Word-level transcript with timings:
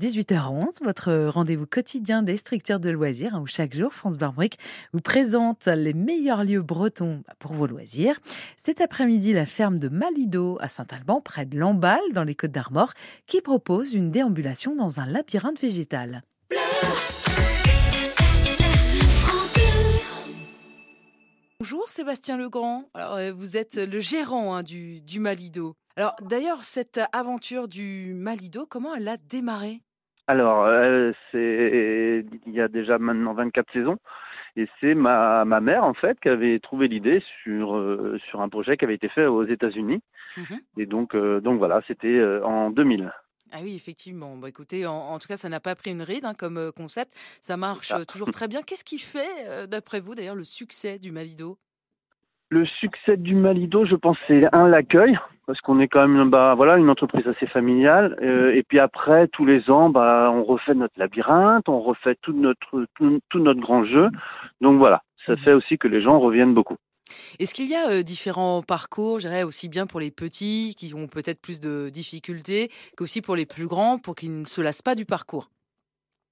18h11, 0.00 0.84
votre 0.84 1.12
rendez-vous 1.26 1.66
quotidien 1.66 2.22
des 2.22 2.36
structures 2.36 2.78
de 2.78 2.88
loisirs, 2.88 3.34
hein, 3.34 3.40
où 3.40 3.48
chaque 3.48 3.74
jour, 3.74 3.92
France 3.92 4.16
Barbrick 4.16 4.56
vous 4.92 5.00
présente 5.00 5.66
les 5.66 5.92
meilleurs 5.92 6.44
lieux 6.44 6.62
bretons 6.62 7.24
bah, 7.26 7.34
pour 7.40 7.52
vos 7.52 7.66
loisirs. 7.66 8.20
Cet 8.56 8.80
après-midi, 8.80 9.32
la 9.32 9.44
ferme 9.44 9.80
de 9.80 9.88
Malido 9.88 10.56
à 10.60 10.68
Saint-Alban, 10.68 11.20
près 11.20 11.46
de 11.46 11.58
Lamballe, 11.58 12.12
dans 12.12 12.22
les 12.22 12.36
Côtes 12.36 12.52
d'Armor, 12.52 12.92
qui 13.26 13.40
propose 13.40 13.92
une 13.92 14.12
déambulation 14.12 14.76
dans 14.76 15.00
un 15.00 15.06
labyrinthe 15.06 15.60
végétal. 15.60 16.22
Bonjour 21.58 21.88
Sébastien 21.88 22.36
Legrand. 22.36 22.84
Euh, 22.96 23.32
vous 23.36 23.56
êtes 23.56 23.74
le 23.74 23.98
gérant 23.98 24.54
hein, 24.54 24.62
du, 24.62 25.00
du 25.00 25.18
Malido. 25.18 25.74
Alors 25.96 26.14
d'ailleurs, 26.22 26.62
cette 26.62 27.00
aventure 27.12 27.66
du 27.66 28.14
Malido, 28.14 28.64
comment 28.64 28.94
elle 28.94 29.08
a 29.08 29.16
démarré? 29.16 29.82
Alors, 30.28 30.66
euh, 30.66 31.12
c'est 31.32 32.24
il 32.46 32.52
y 32.52 32.60
a 32.60 32.68
déjà 32.68 32.98
maintenant 32.98 33.32
24 33.32 33.72
saisons. 33.72 33.98
Et 34.56 34.68
c'est 34.80 34.94
ma, 34.94 35.44
ma 35.44 35.60
mère, 35.60 35.84
en 35.84 35.94
fait, 35.94 36.20
qui 36.20 36.28
avait 36.28 36.58
trouvé 36.58 36.88
l'idée 36.88 37.22
sur, 37.42 37.76
euh, 37.76 38.18
sur 38.28 38.40
un 38.42 38.48
projet 38.48 38.76
qui 38.76 38.84
avait 38.84 38.94
été 38.94 39.08
fait 39.08 39.24
aux 39.24 39.44
États-Unis. 39.44 40.00
Mmh 40.36 40.42
Et 40.76 40.86
donc, 40.86 41.14
euh, 41.14 41.40
donc 41.40 41.58
voilà, 41.58 41.80
c'était 41.86 42.22
en 42.44 42.70
2000. 42.70 43.10
Ah 43.52 43.58
oui, 43.62 43.74
effectivement. 43.74 44.36
Bah, 44.36 44.48
écoutez, 44.48 44.84
en, 44.86 45.18
tout 45.18 45.28
cas, 45.28 45.36
ça 45.36 45.48
n'a 45.48 45.60
pas 45.60 45.74
pris 45.74 45.92
une 45.92 46.02
ride 46.02 46.26
hein, 46.26 46.34
comme 46.36 46.72
concept. 46.76 47.14
Ça 47.40 47.56
marche 47.56 47.92
toujours 48.06 48.30
très 48.30 48.48
bien. 48.48 48.60
Qu'est-ce 48.62 48.84
qui 48.84 48.98
fait, 48.98 49.66
d'après 49.66 50.00
vous, 50.00 50.14
d'ailleurs, 50.14 50.34
le 50.34 50.44
succès 50.44 50.98
du 50.98 51.10
Malido? 51.10 51.56
Le 52.50 52.66
succès 52.66 53.16
du 53.16 53.34
Malido, 53.34 53.86
je 53.86 53.94
pense, 53.94 54.18
c'est 54.26 54.44
un, 54.52 54.68
l'accueil 54.68 55.16
parce 55.48 55.62
qu'on 55.62 55.80
est 55.80 55.88
quand 55.88 56.06
même 56.06 56.28
bah 56.28 56.52
voilà 56.54 56.76
une 56.76 56.90
entreprise 56.90 57.26
assez 57.26 57.46
familiale 57.46 58.18
euh, 58.20 58.54
et 58.54 58.62
puis 58.62 58.78
après 58.78 59.28
tous 59.28 59.46
les 59.46 59.70
ans 59.70 59.88
bah 59.88 60.30
on 60.30 60.44
refait 60.44 60.74
notre 60.74 60.92
labyrinthe, 60.98 61.70
on 61.70 61.80
refait 61.80 62.16
tout 62.20 62.34
notre 62.34 62.84
tout, 62.98 63.38
notre 63.38 63.58
grand 63.58 63.82
jeu. 63.82 64.10
Donc 64.60 64.76
voilà, 64.76 65.02
ça 65.24 65.32
mhm. 65.32 65.38
fait 65.38 65.52
aussi 65.54 65.78
que 65.78 65.88
les 65.88 66.02
gens 66.02 66.20
reviennent 66.20 66.52
beaucoup. 66.52 66.76
Est-ce 67.38 67.54
qu'il 67.54 67.66
y 67.66 67.74
a 67.74 67.88
euh, 67.88 68.02
différents 68.02 68.60
parcours, 68.60 69.20
je 69.20 69.26
dirais 69.26 69.42
aussi 69.42 69.70
bien 69.70 69.86
pour 69.86 70.00
les 70.00 70.10
petits 70.10 70.74
qui 70.76 70.92
ont 70.94 71.06
peut-être 71.06 71.40
plus 71.40 71.60
de 71.60 71.88
difficultés 71.88 72.70
qu'aussi 72.98 73.22
pour 73.22 73.34
les 73.34 73.46
plus 73.46 73.66
grands 73.66 73.98
pour 73.98 74.16
qu'ils 74.16 74.38
ne 74.38 74.44
se 74.44 74.60
lassent 74.60 74.82
pas 74.82 74.94
du 74.94 75.06
parcours? 75.06 75.48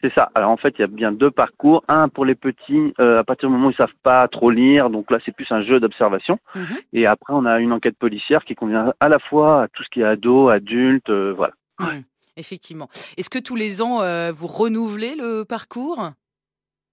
C'est 0.00 0.12
ça. 0.14 0.30
Alors 0.34 0.50
en 0.50 0.56
fait, 0.56 0.74
il 0.78 0.80
y 0.80 0.84
a 0.84 0.88
bien 0.88 1.12
deux 1.12 1.30
parcours. 1.30 1.82
Un 1.88 2.08
pour 2.08 2.24
les 2.24 2.34
petits, 2.34 2.94
euh, 3.00 3.18
à 3.18 3.24
partir 3.24 3.48
du 3.48 3.54
moment 3.54 3.68
où 3.68 3.70
ils 3.70 3.76
savent 3.76 3.90
pas 4.02 4.26
trop 4.28 4.50
lire, 4.50 4.90
donc 4.90 5.10
là 5.10 5.18
c'est 5.24 5.32
plus 5.32 5.50
un 5.50 5.62
jeu 5.62 5.80
d'observation. 5.80 6.38
Mhm. 6.54 6.78
Et 6.92 7.06
après, 7.06 7.32
on 7.34 7.44
a 7.44 7.58
une 7.58 7.72
enquête 7.72 7.98
policière 7.98 8.44
qui 8.44 8.54
convient 8.54 8.92
à 9.00 9.08
la 9.08 9.18
fois 9.18 9.64
à 9.64 9.68
tout 9.68 9.82
ce 9.82 9.88
qui 9.88 10.00
est 10.00 10.04
ado, 10.04 10.48
adulte, 10.48 11.10
euh, 11.10 11.34
voilà. 11.36 11.54
Mhm. 11.80 12.04
Effectivement. 12.36 12.88
Est-ce 13.16 13.30
que 13.30 13.40
tous 13.40 13.56
les 13.56 13.82
ans 13.82 14.00
euh, 14.00 14.30
vous 14.32 14.46
renouvelez 14.46 15.16
le 15.16 15.44
parcours? 15.44 16.10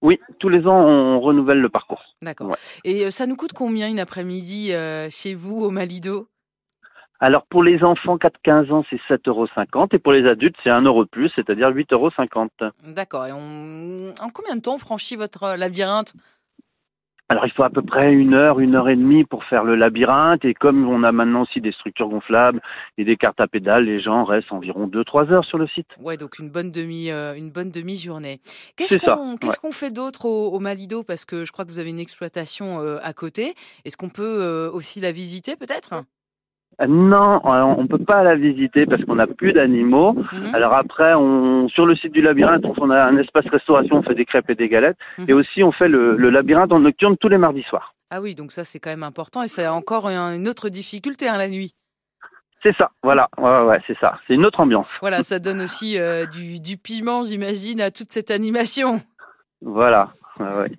Oui, 0.02 0.20
tous 0.39 0.50
les 0.50 0.66
ans 0.67 0.80
on 0.80 1.20
renouvelle 1.20 1.61
le 1.61 1.70
parcours. 1.70 2.16
D'accord. 2.22 2.56
Et 2.83 3.11
ça 3.11 3.28
nous 3.28 3.36
coûte 3.36 3.53
combien 3.53 3.88
une 3.88 4.00
après-midi 4.00 4.72
chez 5.09 5.33
vous 5.36 5.61
au 5.61 5.70
Malido? 5.70 6.28
Alors 7.19 7.45
pour 7.45 7.63
les 7.63 7.83
enfants 7.83 8.17
4-15 8.17 8.71
ans, 8.71 8.85
c'est 8.89 8.99
7,50 9.09 9.30
euros 9.30 9.47
et 9.91 9.99
pour 9.99 10.11
les 10.11 10.27
adultes, 10.27 10.55
c'est 10.63 10.69
1 10.69 10.81
euro 10.81 11.05
de 11.05 11.09
plus, 11.09 11.31
c'est-à-dire 11.35 11.69
8,50 11.69 11.94
euros. 11.94 12.09
D'accord. 12.83 13.25
Et 13.25 13.31
en 13.31 14.30
combien 14.33 14.55
de 14.55 14.61
temps 14.61 14.75
on 14.75 14.80
franchit 14.80 15.16
votre 15.16 15.43
euh, 15.43 15.58
labyrinthe? 15.58 16.13
Alors 17.27 17.47
il 17.47 17.52
faut 17.52 17.63
à 17.63 17.71
peu 17.71 17.81
près 17.81 18.13
une 18.13 18.36
heure, 18.36 18.59
une 18.59 18.75
heure 18.75 18.88
et 18.88 18.95
demie 18.95 19.23
pour 19.23 19.45
faire 19.45 19.63
le 19.63 19.75
labyrinthe 19.75 20.45
et 20.45 20.53
comme 20.53 20.88
on 20.88 21.02
a 21.02 21.11
maintenant 21.11 21.41
aussi 21.41 21.59
des 21.59 21.71
structures 21.71 22.08
gonflables 22.08 22.61
et 22.99 23.03
des 23.03 23.17
cartes 23.17 23.41
à 23.41 23.47
pédales, 23.47 23.86
les 23.86 23.99
gens 23.99 24.25
restent 24.25 24.52
environ 24.52 24.88
2-3 24.88 25.31
heures 25.31 25.45
sur 25.45 25.58
le 25.58 25.66
site. 25.66 25.88
Ouais, 25.99 26.17
donc 26.17 26.38
une 26.38 26.52
bonne 26.52 26.71
demi, 26.71 27.09
euh, 27.09 27.33
une 27.33 27.49
bonne 27.49 27.71
demi-journée. 27.71 28.41
Qu'est-ce 28.75 28.99
qu'on, 28.99 29.38
qu'est-ce 29.38 29.58
qu'on 29.58 29.71
fait 29.71 29.91
d'autre 29.91 30.27
au, 30.27 30.59
Malido? 30.59 31.02
Parce 31.02 31.25
que 31.25 31.45
je 31.45 31.52
crois 31.52 31.66
que 31.66 31.71
vous 31.71 31.80
avez 31.80 31.89
une 31.89 31.99
exploitation 31.99 32.80
euh, 32.80 32.99
à 33.02 33.13
côté. 33.13 33.55
Est-ce 33.86 33.97
qu'on 33.97 34.09
peut 34.09 34.70
aussi 34.71 35.02
la 35.02 35.11
visiter 35.11 35.55
peut-être? 35.55 35.95
Non, 36.87 37.39
on 37.43 37.83
ne 37.83 37.87
peut 37.87 38.03
pas 38.03 38.23
la 38.23 38.36
visiter 38.36 38.86
parce 38.86 39.03
qu'on 39.05 39.15
n'a 39.15 39.27
plus 39.27 39.53
d'animaux. 39.53 40.13
Mhm. 40.13 40.53
Alors 40.53 40.73
après, 40.73 41.13
on, 41.13 41.69
sur 41.69 41.86
le 41.86 41.95
site 41.95 42.11
du 42.11 42.21
labyrinthe, 42.21 42.65
on 42.77 42.89
a 42.89 43.03
un 43.03 43.17
espace 43.17 43.45
restauration, 43.47 43.97
on 43.97 44.03
fait 44.03 44.15
des 44.15 44.25
crêpes 44.25 44.49
et 44.49 44.55
des 44.55 44.69
galettes. 44.69 44.97
Mhm. 45.17 45.25
Et 45.30 45.33
aussi, 45.33 45.64
on 45.64 45.71
fait 45.71 45.87
le, 45.87 46.15
labyrinthe 46.30 46.71
en 46.71 46.80
nocturne 46.80 47.17
tous 47.17 47.30
les 47.30 47.37
mardis 47.37 47.64
soirs. 47.64 47.93
Ah 48.11 48.21
oui, 48.21 48.35
donc 48.35 48.52
ça 48.52 48.64
c'est 48.64 48.80
quand 48.80 48.89
même 48.89 49.03
important 49.03 49.41
et 49.41 49.47
c'est 49.47 49.67
encore 49.67 50.08
une 50.08 50.47
autre 50.47 50.69
difficulté 50.69 51.27
hein, 51.27 51.37
la 51.37 51.47
nuit. 51.47 51.73
C'est 52.61 52.75
ça, 52.77 52.91
voilà, 53.03 53.30
ouais, 53.37 53.61
ouais, 53.61 53.80
c'est 53.85 53.97
ça. 53.99 54.19
C'est 54.27 54.33
une 54.33 54.45
autre 54.45 54.59
ambiance. 54.59 54.87
Voilà, 54.99 55.21
ça 55.21 55.37
donne 55.39 55.61
aussi 55.61 55.99
euh, 55.99 56.25
du, 56.25 56.59
du 56.59 56.77
piment, 56.77 57.23
j'imagine, 57.23 57.80
à 57.80 57.91
toute 57.91 58.11
cette 58.11 58.31
animation. 58.31 59.02
Voilà. 59.61 60.11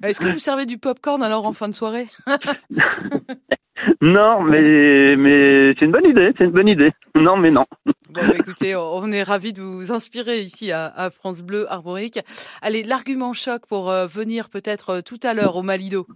Est-ce 0.03 0.21
que 0.21 0.29
vous 0.29 0.39
servez 0.39 0.67
du 0.67 0.79
popcorn 0.79 1.23
alors 1.23 1.47
en 1.47 1.53
fin 1.53 1.69
de 1.69 1.75
soirée? 1.75 2.09
Non, 4.01 4.43
mais, 4.43 5.17
mais 5.17 5.75
c'est 5.79 5.85
une 5.85 5.93
bonne 5.93 6.07
idée, 6.07 6.33
c'est 6.37 6.45
une 6.45 6.51
bonne 6.51 6.69
idée. 6.69 6.93
Non, 7.15 7.37
mais 7.37 7.51
non. 7.51 7.65
Bon, 7.85 7.93
bah, 8.11 8.35
écoutez, 8.35 8.77
on 8.77 9.11
est 9.11 9.23
ravis 9.23 9.53
de 9.53 9.63
vous 9.63 9.93
inspirer 9.93 10.41
ici 10.41 10.73
à, 10.73 11.11
France 11.11 11.43
Bleu 11.43 11.71
Armorique. 11.71 12.21
Allez, 12.63 12.83
l'argument 12.83 13.33
choc 13.33 13.63
pour 13.67 13.91
euh, 13.91 14.07
venir 14.07 14.51
peut-être 14.51 14.91
euh, 14.91 15.01
tout 15.01 15.19
à 15.23 15.35
l'heure 15.35 15.57
au 15.57 15.63
Malido. 15.63 16.07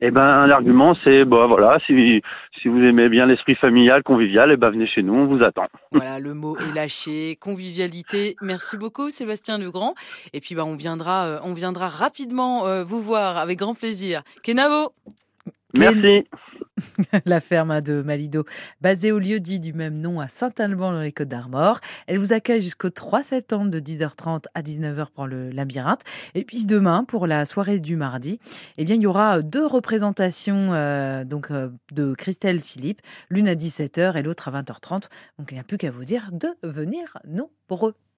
Eh 0.00 0.12
ben, 0.12 0.46
l'argument, 0.46 0.96
c'est, 1.02 1.24
bon, 1.24 1.48
voilà, 1.48 1.78
si, 1.84 2.22
si 2.62 2.68
vous 2.68 2.78
aimez 2.78 3.08
bien 3.08 3.26
l'esprit 3.26 3.56
familial, 3.56 4.04
convivial, 4.04 4.52
eh 4.52 4.56
ben, 4.56 4.70
venez 4.70 4.86
chez 4.86 5.02
nous, 5.02 5.14
on 5.14 5.26
vous 5.26 5.42
attend. 5.42 5.66
Voilà, 5.90 6.20
le 6.20 6.34
mot 6.34 6.56
est 6.58 6.72
lâché, 6.72 7.36
convivialité. 7.40 8.36
Merci 8.40 8.76
beaucoup, 8.76 9.10
Sébastien 9.10 9.58
Legrand. 9.58 9.94
Et 10.32 10.40
puis, 10.40 10.54
bah, 10.54 10.64
on 10.64 10.76
viendra, 10.76 11.26
euh, 11.26 11.38
on 11.42 11.54
viendra 11.54 11.88
rapidement 11.88 12.62
vous 12.84 13.00
voir 13.00 13.36
avec 13.38 13.58
grand 13.58 13.74
plaisir. 13.74 14.22
Kenavo! 14.44 14.92
Merci. 15.76 16.24
la 17.24 17.40
ferme 17.40 17.80
de 17.80 18.02
Malido, 18.02 18.44
basée 18.80 19.12
au 19.12 19.18
lieu 19.18 19.40
dit 19.40 19.60
du 19.60 19.72
même 19.72 19.98
nom 19.98 20.20
à 20.20 20.28
Saint-Alban 20.28 20.92
dans 20.92 21.00
les 21.00 21.12
Côtes 21.12 21.28
d'Armor. 21.28 21.80
Elle 22.06 22.18
vous 22.18 22.32
accueille 22.32 22.62
jusqu'au 22.62 22.90
3 22.90 23.22
septembre 23.22 23.70
de 23.70 23.80
10h30 23.80 24.44
à 24.54 24.62
19h 24.62 25.06
pour 25.14 25.26
le 25.26 25.50
labyrinthe. 25.50 26.02
Et 26.34 26.44
puis 26.44 26.66
demain, 26.66 27.04
pour 27.04 27.26
la 27.26 27.44
soirée 27.44 27.80
du 27.80 27.96
mardi, 27.96 28.38
eh 28.76 28.84
bien, 28.84 28.96
il 28.96 29.02
y 29.02 29.06
aura 29.06 29.42
deux 29.42 29.66
représentations 29.66 30.72
euh, 30.72 31.24
donc, 31.24 31.50
euh, 31.50 31.68
de 31.92 32.14
Christelle 32.14 32.60
Philippe, 32.60 33.02
l'une 33.30 33.48
à 33.48 33.54
17h 33.54 34.16
et 34.16 34.22
l'autre 34.22 34.48
à 34.48 34.62
20h30. 34.62 35.08
Donc 35.38 35.50
il 35.50 35.54
n'y 35.54 35.60
a 35.60 35.64
plus 35.64 35.78
qu'à 35.78 35.90
vous 35.90 36.04
dire 36.04 36.30
de 36.32 36.48
venir 36.62 37.18
nombreux. 37.26 37.94